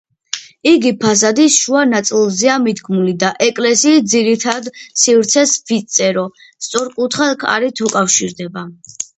[0.69, 4.71] იგი ფასადის შუა ნაწილზეა მიდგმული და ეკლესიის ძირითად
[5.03, 6.27] სივრცეს ვიწერო,
[6.69, 8.69] სწორკუთხა კარით უკავშირდება.